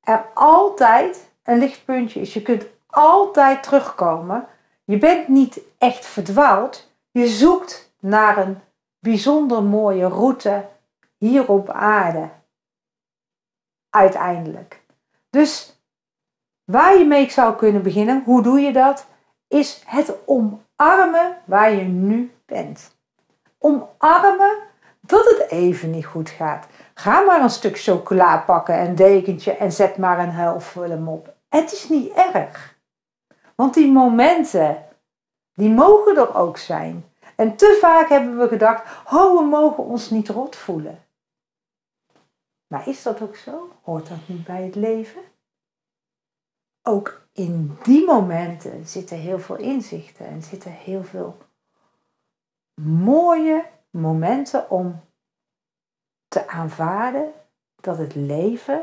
er 0.00 0.24
altijd 0.34 1.30
een 1.42 1.58
lichtpuntje 1.58 2.20
is, 2.20 2.34
je 2.34 2.42
kunt 2.42 2.66
altijd 2.86 3.62
terugkomen. 3.62 4.46
Je 4.84 4.98
bent 4.98 5.28
niet 5.28 5.60
echt 5.78 6.06
verdwaald. 6.06 6.90
Je 7.10 7.26
zoekt 7.26 7.92
naar 7.98 8.38
een 8.38 8.60
bijzonder 8.98 9.62
mooie 9.62 10.08
route 10.08 10.68
hier 11.16 11.48
op 11.48 11.70
aarde. 11.70 12.28
Uiteindelijk. 13.90 14.82
Dus 15.30 15.80
waar 16.64 16.98
je 16.98 17.04
mee 17.04 17.30
zou 17.30 17.56
kunnen 17.56 17.82
beginnen, 17.82 18.22
hoe 18.24 18.42
doe 18.42 18.60
je 18.60 18.72
dat? 18.72 19.06
Is 19.48 19.82
het 19.86 20.24
omarmen 20.78 21.36
waar 21.44 21.72
je 21.72 21.82
nu 21.82 22.32
bent. 22.46 22.96
Omarmen 23.58 24.56
dat 25.00 25.24
het 25.24 25.50
even 25.50 25.90
niet 25.90 26.06
goed 26.06 26.30
gaat. 26.30 26.66
Ga 26.94 27.20
maar 27.20 27.42
een 27.42 27.50
stuk 27.50 27.78
chocola 27.78 28.38
pakken, 28.38 28.80
een 28.80 28.94
dekentje 28.94 29.52
en 29.52 29.72
zet 29.72 29.96
maar 29.96 30.18
een 30.18 30.30
huilfilm 30.30 31.08
op. 31.08 31.34
Het 31.48 31.72
is 31.72 31.88
niet 31.88 32.12
erg. 32.12 32.76
Want 33.54 33.74
die 33.74 33.92
momenten, 33.92 34.84
die 35.54 35.70
mogen 35.70 36.16
er 36.16 36.34
ook 36.34 36.56
zijn. 36.56 37.04
En 37.36 37.56
te 37.56 37.78
vaak 37.80 38.08
hebben 38.08 38.38
we 38.38 38.48
gedacht, 38.48 38.82
oh, 39.12 39.38
we 39.38 39.44
mogen 39.44 39.84
ons 39.84 40.10
niet 40.10 40.28
rot 40.28 40.56
voelen. 40.56 41.04
Maar 42.66 42.88
is 42.88 43.02
dat 43.02 43.22
ook 43.22 43.36
zo? 43.36 43.72
Hoort 43.82 44.08
dat 44.08 44.18
niet 44.26 44.44
bij 44.44 44.62
het 44.62 44.74
leven? 44.74 45.22
Ook 46.82 47.27
in 47.38 47.78
die 47.82 48.04
momenten 48.04 48.86
zitten 48.86 49.16
heel 49.16 49.38
veel 49.38 49.56
inzichten 49.56 50.26
en 50.26 50.42
zitten 50.42 50.72
heel 50.72 51.04
veel 51.04 51.36
mooie 52.82 53.64
momenten 53.90 54.70
om 54.70 55.00
te 56.28 56.48
aanvaarden 56.48 57.32
dat 57.80 57.98
het 57.98 58.14
leven 58.14 58.82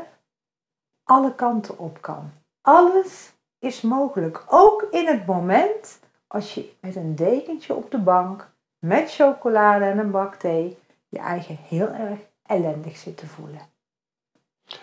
alle 1.04 1.34
kanten 1.34 1.78
op 1.78 2.00
kan. 2.00 2.30
Alles 2.60 3.32
is 3.58 3.80
mogelijk. 3.80 4.44
Ook 4.48 4.82
in 4.90 5.06
het 5.06 5.26
moment 5.26 6.00
als 6.26 6.54
je 6.54 6.72
met 6.80 6.96
een 6.96 7.16
dekentje 7.16 7.74
op 7.74 7.90
de 7.90 7.98
bank 7.98 8.50
met 8.78 9.10
chocolade 9.10 9.84
en 9.84 9.98
een 9.98 10.10
bak 10.10 10.34
thee 10.34 10.78
je 11.08 11.18
eigen 11.18 11.56
heel 11.56 11.88
erg 11.88 12.18
ellendig 12.42 12.96
zit 12.96 13.16
te 13.16 13.26
voelen. 13.26 13.75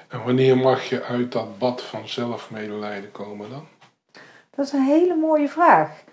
En 0.08 0.24
wanneer 0.24 0.58
mag 0.58 0.84
je 0.84 1.04
uit 1.04 1.32
dat 1.32 1.58
bad 1.58 1.82
van 1.82 2.08
zelfmedelijden 2.08 3.12
komen 3.12 3.50
dan? 3.50 3.68
Dat 4.50 4.66
is 4.66 4.72
een 4.72 4.86
hele 4.86 5.16
mooie 5.16 5.50
vraag. 5.50 6.04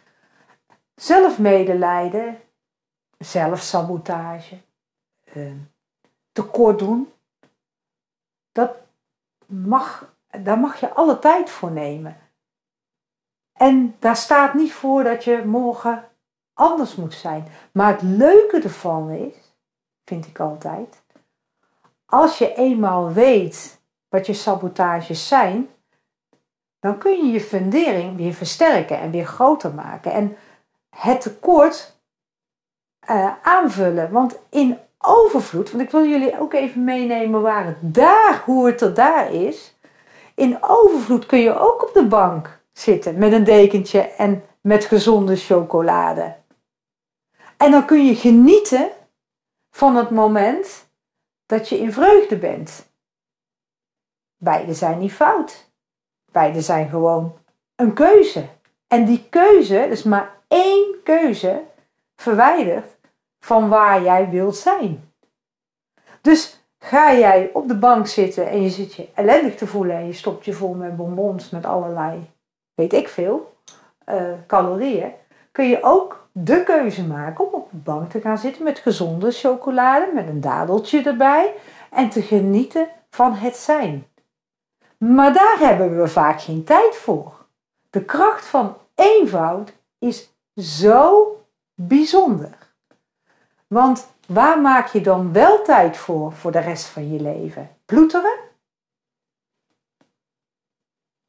Zelfmedelijden, 0.94 2.40
zelfsabotage, 3.18 4.58
uh, 5.34 5.52
tekort 6.32 6.78
doen, 6.78 7.12
dat 8.52 8.76
mag, 9.46 10.14
daar 10.40 10.58
mag 10.58 10.80
je 10.80 10.94
alle 10.94 11.18
tijd 11.18 11.50
voor 11.50 11.70
nemen. 11.70 12.16
En 13.52 13.96
daar 13.98 14.16
staat 14.16 14.54
niet 14.54 14.72
voor 14.72 15.04
dat 15.04 15.24
je 15.24 15.42
morgen 15.44 16.08
anders 16.54 16.94
moet 16.94 17.14
zijn. 17.14 17.46
Maar 17.72 17.92
het 17.92 18.02
leuke 18.02 18.60
ervan 18.60 19.10
is, 19.10 19.34
vind 20.04 20.26
ik 20.26 20.40
altijd, 20.40 21.00
als 22.11 22.38
je 22.38 22.55
eenmaal 22.55 23.12
weet 23.12 23.81
wat 24.09 24.26
je 24.26 24.33
sabotages 24.33 25.29
zijn, 25.29 25.69
dan 26.81 26.99
kun 26.99 27.26
je 27.26 27.33
je 27.33 27.40
fundering 27.40 28.17
weer 28.17 28.33
versterken 28.33 28.99
en 28.99 29.11
weer 29.11 29.26
groter 29.26 29.75
maken. 29.75 30.12
En 30.12 30.37
het 30.97 31.21
tekort 31.21 31.99
uh, 33.11 33.33
aanvullen. 33.43 34.11
Want 34.11 34.38
in 34.50 34.79
overvloed, 34.99 35.71
want 35.71 35.83
ik 35.83 35.90
wil 35.90 36.05
jullie 36.05 36.40
ook 36.40 36.52
even 36.52 36.85
meenemen 36.85 37.43
waar 37.43 37.67
het 37.67 37.76
daar, 37.81 38.43
hoe 38.45 38.67
het 38.67 38.81
er 38.81 38.95
daar 38.95 39.33
is. 39.33 39.75
In 40.35 40.59
overvloed 40.61 41.26
kun 41.26 41.38
je 41.38 41.59
ook 41.59 41.83
op 41.83 41.95
de 41.95 42.07
bank 42.07 42.61
zitten 42.73 43.19
met 43.19 43.33
een 43.33 43.45
dekentje 43.45 44.00
en 44.00 44.45
met 44.61 44.85
gezonde 44.85 45.37
chocolade. 45.37 46.37
En 47.57 47.71
dan 47.71 47.85
kun 47.85 48.07
je 48.07 48.14
genieten 48.14 48.88
van 49.71 49.97
het 49.97 50.11
moment 50.11 50.89
dat 51.50 51.69
je 51.69 51.78
in 51.78 51.92
vreugde 51.92 52.37
bent. 52.37 52.88
Beide 54.37 54.75
zijn 54.75 54.99
niet 54.99 55.12
fout. 55.12 55.71
Beide 56.33 56.61
zijn 56.61 56.88
gewoon 56.88 57.38
een 57.76 57.92
keuze. 57.92 58.49
En 58.87 59.04
die 59.04 59.26
keuze, 59.30 59.87
dus 59.88 60.02
maar 60.02 60.37
één 60.49 60.95
keuze, 61.04 61.62
verwijdert 62.16 62.97
van 63.40 63.69
waar 63.69 64.02
jij 64.02 64.28
wilt 64.28 64.57
zijn. 64.57 65.12
Dus 66.21 66.64
ga 66.78 67.14
jij 67.14 67.50
op 67.52 67.69
de 67.69 67.78
bank 67.78 68.07
zitten 68.07 68.49
en 68.49 68.62
je 68.62 68.71
zit 68.71 68.95
je 68.95 69.09
ellendig 69.14 69.54
te 69.57 69.66
voelen 69.66 69.97
en 69.97 70.07
je 70.07 70.12
stopt 70.12 70.45
je 70.45 70.52
vol 70.52 70.75
met 70.75 70.97
bonbons 70.97 71.50
met 71.50 71.66
allerlei, 71.66 72.30
weet 72.75 72.92
ik 72.92 73.09
veel, 73.09 73.54
uh, 74.09 74.33
calorieën, 74.47 75.12
kun 75.52 75.69
je 75.69 75.83
ook 75.83 76.19
de 76.32 76.62
keuze 76.62 77.06
maken 77.06 77.46
om 77.46 77.54
op 77.54 77.70
de 77.70 77.76
bank 77.76 78.10
te 78.10 78.20
gaan 78.20 78.38
zitten 78.38 78.62
met 78.62 78.78
gezonde 78.78 79.30
chocolade, 79.30 80.10
met 80.14 80.28
een 80.28 80.40
dadeltje 80.40 81.02
erbij 81.02 81.54
en 81.90 82.10
te 82.10 82.22
genieten 82.22 82.88
van 83.10 83.34
het 83.34 83.56
zijn. 83.56 84.06
Maar 84.99 85.32
daar 85.32 85.58
hebben 85.58 86.00
we 86.00 86.08
vaak 86.08 86.40
geen 86.40 86.64
tijd 86.64 86.96
voor. 86.96 87.46
De 87.90 88.04
kracht 88.04 88.46
van 88.46 88.76
eenvoud 88.94 89.72
is 89.99 90.32
zo 90.56 91.34
bijzonder. 91.75 92.58
Want 93.66 94.08
waar 94.26 94.60
maak 94.60 94.87
je 94.87 95.00
dan 95.00 95.32
wel 95.32 95.62
tijd 95.62 95.96
voor 95.96 96.32
voor 96.32 96.52
de 96.52 96.58
rest 96.58 96.87
van 96.87 97.12
je 97.12 97.20
leven? 97.20 97.76
Ploeteren? 97.84 98.38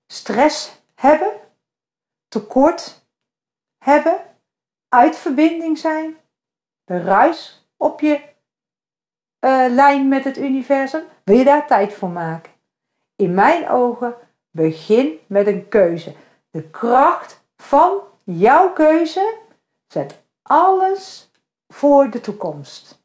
Stress 0.07 0.81
hebben? 0.95 1.31
Tekort 2.27 3.05
hebben? 3.77 4.30
Uitverbinding 4.93 5.77
zijn? 5.77 6.17
De 6.83 7.01
ruis 7.01 7.67
op 7.77 7.99
je 7.99 8.15
uh, 8.15 9.65
lijn 9.69 10.07
met 10.07 10.23
het 10.23 10.37
universum? 10.37 11.03
Wil 11.23 11.37
je 11.37 11.43
daar 11.43 11.67
tijd 11.67 11.93
voor 11.93 12.09
maken? 12.09 12.51
In 13.15 13.33
mijn 13.33 13.69
ogen 13.69 14.15
begin 14.49 15.19
met 15.27 15.47
een 15.47 15.67
keuze. 15.67 16.15
De 16.49 16.69
kracht 16.69 17.43
van 17.55 17.99
jouw 18.23 18.73
keuze 18.73 19.37
zet 19.87 20.23
alles 20.41 21.31
voor 21.67 22.09
de 22.09 22.21
toekomst. 22.21 23.03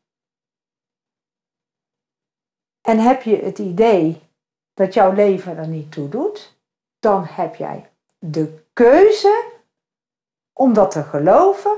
En 2.81 2.99
heb 2.99 3.23
je 3.23 3.37
het 3.37 3.59
idee 3.59 4.23
dat 4.75 4.95
jouw 4.95 5.13
leven 5.13 5.57
er 5.57 5.69
niet 5.69 5.93
toe 5.93 6.09
doet, 6.09 6.59
dan 6.99 7.25
heb 7.25 7.55
jij 7.55 7.91
de 8.19 8.65
keuze 8.73 9.55
om 10.59 10.73
dat 10.73 10.91
te 10.91 11.03
geloven 11.03 11.77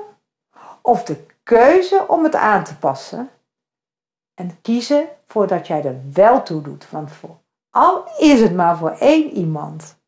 of 0.83 1.05
de 1.05 1.27
keuze 1.43 2.05
om 2.09 2.25
het 2.25 2.35
aan 2.35 2.65
te 2.65 2.79
passen 2.79 3.31
en 4.35 4.61
kiezen 4.61 5.09
voordat 5.27 5.67
jij 5.67 5.85
er 5.85 6.01
wel 6.13 6.43
toe 6.43 6.63
doet. 6.63 6.91
Want 6.91 7.13
voor, 7.13 7.37
al 7.71 8.05
is 8.19 8.41
het 8.41 8.55
maar 8.55 8.77
voor 8.77 8.91
één 8.91 9.31
iemand 9.31 9.99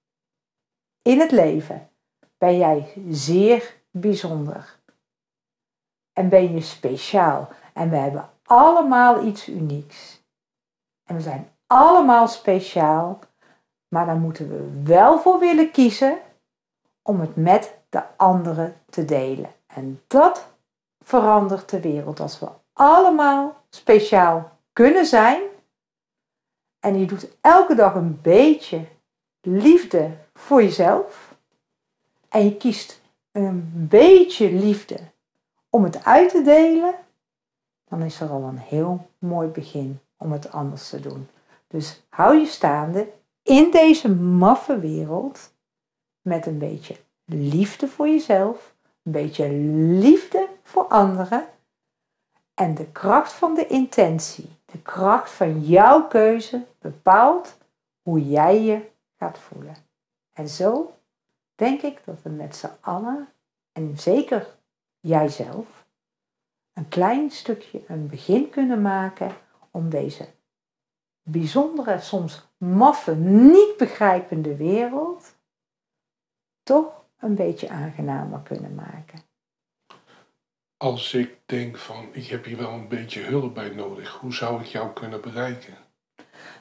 in 1.02 1.20
het 1.20 1.30
leven, 1.30 1.90
ben 2.38 2.58
jij 2.58 2.92
zeer 3.08 3.76
bijzonder. 3.90 4.78
En 6.12 6.28
ben 6.28 6.52
je 6.54 6.60
speciaal. 6.60 7.48
En 7.72 7.90
we 7.90 7.96
hebben 7.96 8.30
allemaal 8.42 9.24
iets 9.24 9.48
unieks. 9.48 10.22
En 11.04 11.14
we 11.14 11.20
zijn 11.20 11.50
allemaal 11.66 12.28
speciaal. 12.28 13.18
Maar 13.88 14.06
dan 14.06 14.20
moeten 14.20 14.48
we 14.48 14.82
wel 14.82 15.18
voor 15.18 15.38
willen 15.38 15.70
kiezen 15.70 16.18
om 17.10 17.20
het 17.20 17.36
met 17.36 17.78
de 17.88 18.02
anderen 18.16 18.74
te 18.90 19.04
delen. 19.04 19.50
En 19.66 20.00
dat 20.06 20.46
verandert 21.04 21.70
de 21.70 21.80
wereld 21.80 22.20
als 22.20 22.38
we 22.38 22.48
allemaal 22.72 23.56
speciaal 23.70 24.58
kunnen 24.72 25.06
zijn. 25.06 25.42
En 26.80 26.98
je 26.98 27.06
doet 27.06 27.28
elke 27.40 27.74
dag 27.74 27.94
een 27.94 28.20
beetje 28.22 28.84
liefde 29.40 30.10
voor 30.34 30.62
jezelf. 30.62 31.34
En 32.28 32.44
je 32.44 32.56
kiest 32.56 33.00
een 33.32 33.72
beetje 33.88 34.52
liefde 34.52 34.98
om 35.70 35.84
het 35.84 36.04
uit 36.04 36.30
te 36.30 36.42
delen. 36.42 36.94
Dan 37.84 38.02
is 38.02 38.20
er 38.20 38.30
al 38.30 38.42
een 38.42 38.58
heel 38.58 39.10
mooi 39.18 39.48
begin 39.48 40.00
om 40.16 40.32
het 40.32 40.52
anders 40.52 40.88
te 40.88 41.00
doen. 41.00 41.28
Dus 41.66 42.02
hou 42.08 42.36
je 42.36 42.46
staande 42.46 43.12
in 43.42 43.70
deze 43.70 44.14
maffe 44.14 44.78
wereld 44.78 45.52
met 46.22 46.46
een 46.46 46.58
beetje 46.58 46.96
liefde 47.24 47.88
voor 47.88 48.08
jezelf, 48.08 48.74
een 49.02 49.12
beetje 49.12 49.50
liefde 50.00 50.48
voor 50.62 50.84
anderen 50.84 51.46
en 52.54 52.74
de 52.74 52.86
kracht 52.86 53.32
van 53.32 53.54
de 53.54 53.66
intentie, 53.66 54.48
de 54.64 54.78
kracht 54.82 55.30
van 55.30 55.60
jouw 55.60 56.06
keuze 56.06 56.66
bepaalt 56.78 57.58
hoe 58.02 58.28
jij 58.28 58.62
je 58.62 58.90
gaat 59.16 59.38
voelen. 59.38 59.76
En 60.32 60.48
zo 60.48 60.94
denk 61.54 61.82
ik 61.82 62.00
dat 62.04 62.22
we 62.22 62.30
met 62.30 62.56
z'n 62.56 62.70
allen, 62.80 63.28
en 63.72 63.98
zeker 63.98 64.46
jijzelf, 65.00 65.66
een 66.72 66.88
klein 66.88 67.30
stukje 67.30 67.82
een 67.86 68.08
begin 68.08 68.50
kunnen 68.50 68.82
maken 68.82 69.32
om 69.70 69.88
deze 69.88 70.28
bijzondere, 71.22 72.00
soms 72.00 72.48
maffe, 72.56 73.14
niet 73.16 73.76
begrijpende 73.76 74.56
wereld 74.56 75.34
toch 76.70 77.04
een 77.18 77.34
beetje 77.34 77.68
aangenamer 77.68 78.40
kunnen 78.40 78.74
maken. 78.74 79.18
Als 80.76 81.14
ik 81.14 81.38
denk 81.46 81.78
van 81.78 82.08
ik 82.12 82.26
heb 82.26 82.44
hier 82.44 82.56
wel 82.56 82.72
een 82.72 82.88
beetje 82.88 83.20
hulp 83.22 83.54
bij 83.54 83.68
nodig, 83.68 84.16
hoe 84.16 84.34
zou 84.34 84.60
ik 84.60 84.66
jou 84.66 84.92
kunnen 84.92 85.20
bereiken? 85.20 85.74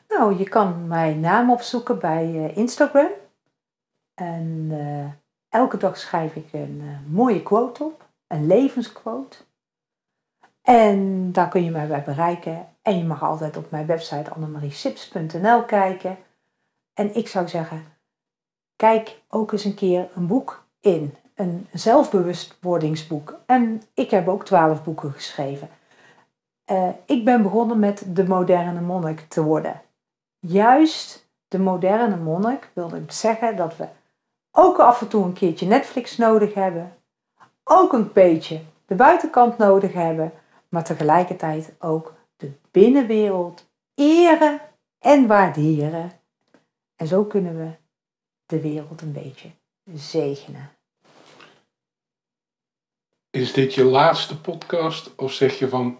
Nou, 0.07 0.37
je 0.37 0.49
kan 0.49 0.87
mijn 0.87 1.19
naam 1.19 1.51
opzoeken 1.51 1.99
bij 1.99 2.25
uh, 2.25 2.57
Instagram. 2.57 3.11
En 4.13 4.67
uh, 4.71 5.11
elke 5.49 5.77
dag 5.77 5.97
schrijf 5.97 6.35
ik 6.35 6.53
een 6.53 6.81
uh, 6.83 7.13
mooie 7.13 7.43
quote 7.43 7.83
op, 7.83 8.09
een 8.27 8.47
levensquote. 8.47 9.37
En 10.61 11.31
daar 11.31 11.49
kun 11.49 11.63
je 11.63 11.71
mij 11.71 11.87
bij 11.87 12.03
bereiken. 12.03 12.67
En 12.81 12.97
je 12.97 13.03
mag 13.03 13.23
altijd 13.23 13.57
op 13.57 13.71
mijn 13.71 13.85
website 13.85 14.29
annemariesips.nl 14.29 15.63
kijken. 15.63 16.17
En 16.93 17.15
ik 17.15 17.27
zou 17.27 17.47
zeggen, 17.47 17.98
kijk 18.79 19.21
ook 19.29 19.51
eens 19.51 19.63
een 19.63 19.75
keer 19.75 20.09
een 20.15 20.27
boek 20.27 20.63
in. 20.79 21.15
Een 21.35 21.67
zelfbewustwordingsboek. 21.73 23.39
En 23.45 23.81
ik 23.93 24.11
heb 24.11 24.27
ook 24.27 24.45
twaalf 24.45 24.83
boeken 24.83 25.11
geschreven. 25.11 25.69
Uh, 26.71 26.89
ik 27.05 27.25
ben 27.25 27.41
begonnen 27.41 27.79
met 27.79 28.03
de 28.07 28.27
moderne 28.27 28.81
monnik 28.81 29.25
te 29.27 29.43
worden. 29.43 29.81
Juist 30.39 31.29
de 31.47 31.59
moderne 31.59 32.17
monnik 32.17 32.71
wilde 32.73 33.03
zeggen 33.07 33.55
dat 33.55 33.77
we 33.77 33.87
ook 34.51 34.79
af 34.79 35.01
en 35.01 35.07
toe 35.07 35.23
een 35.23 35.33
keertje 35.33 35.67
Netflix 35.67 36.17
nodig 36.17 36.53
hebben. 36.53 36.93
Ook 37.63 37.93
een 37.93 38.11
beetje 38.13 38.61
de 38.85 38.95
buitenkant 38.95 39.57
nodig 39.57 39.93
hebben. 39.93 40.31
Maar 40.69 40.83
tegelijkertijd 40.83 41.73
ook 41.79 42.13
de 42.35 42.51
binnenwereld 42.71 43.69
eren 43.95 44.61
en 44.99 45.27
waarderen. 45.27 46.11
En 46.95 47.07
zo 47.07 47.23
kunnen 47.23 47.57
we 47.57 47.87
de 48.49 48.61
wereld 48.61 49.01
een 49.01 49.11
beetje 49.11 49.49
zegenen. 49.93 50.69
Is 53.29 53.53
dit 53.53 53.73
je 53.73 53.83
laatste 53.83 54.41
podcast 54.41 55.15
of 55.15 55.31
zeg 55.31 55.59
je 55.59 55.69
van 55.69 55.97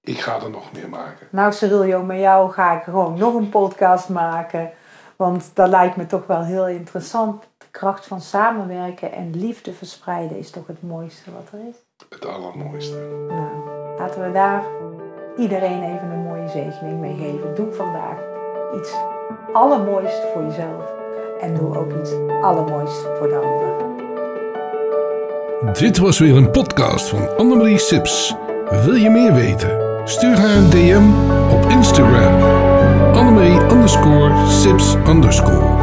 ik 0.00 0.20
ga 0.20 0.42
er 0.42 0.50
nog 0.50 0.72
meer 0.72 0.88
maken? 0.88 1.28
Nou 1.30 1.52
Cyrilio, 1.52 2.02
met 2.02 2.18
jou 2.18 2.52
ga 2.52 2.76
ik 2.76 2.82
gewoon 2.82 3.18
nog 3.18 3.34
een 3.34 3.48
podcast 3.48 4.08
maken. 4.08 4.72
Want 5.16 5.50
dat 5.54 5.68
lijkt 5.68 5.96
me 5.96 6.06
toch 6.06 6.26
wel 6.26 6.42
heel 6.42 6.68
interessant. 6.68 7.42
De 7.58 7.66
kracht 7.70 8.06
van 8.06 8.20
samenwerken 8.20 9.12
en 9.12 9.36
liefde 9.36 9.72
verspreiden 9.72 10.38
is 10.38 10.50
toch 10.50 10.66
het 10.66 10.82
mooiste 10.82 11.32
wat 11.32 11.48
er 11.52 11.68
is? 11.68 11.76
Het 12.08 12.26
allermooiste. 12.26 12.96
Nou, 13.28 13.68
laten 13.98 14.22
we 14.22 14.32
daar 14.32 14.64
iedereen 15.36 15.82
even 15.82 16.10
een 16.10 16.24
mooie 16.24 16.48
zegening 16.48 17.00
mee 17.00 17.16
geven. 17.16 17.54
Doe 17.54 17.72
vandaag 17.72 18.18
iets 18.74 18.94
allermooist 19.52 20.22
voor 20.32 20.42
jezelf. 20.42 21.03
En 21.40 21.54
doe 21.54 21.76
ook 21.76 21.92
iets 22.00 22.12
allermooist 22.42 23.00
voor 23.18 23.28
de 23.28 23.36
ander. 23.36 23.72
Dit 25.72 25.98
was 25.98 26.18
weer 26.18 26.36
een 26.36 26.50
podcast 26.50 27.08
van 27.08 27.36
Annemarie 27.36 27.78
Sips. 27.78 28.34
Wil 28.84 28.94
je 28.94 29.10
meer 29.10 29.34
weten? 29.34 29.82
Stuur 30.04 30.36
haar 30.38 30.56
een 30.56 30.70
DM 30.70 31.02
op 31.54 31.70
Instagram. 31.70 32.42
Annemarie 33.14 33.60
underscore 33.70 34.46
Sips 34.48 34.96
underscore. 35.08 35.73